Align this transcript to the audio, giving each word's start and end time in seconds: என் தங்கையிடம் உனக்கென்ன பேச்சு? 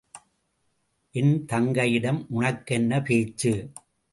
என் 1.15 1.45
தங்கையிடம் 1.45 2.19
உனக்கென்ன 2.29 3.01
பேச்சு? 3.01 3.53